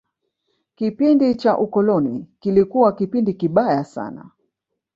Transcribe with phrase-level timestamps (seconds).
[0.75, 4.31] kipindi cha ukoloni kilikuwa kipindi kibaya sana